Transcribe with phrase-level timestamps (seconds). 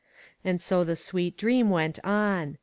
[0.43, 2.57] And so the sweet dream went on.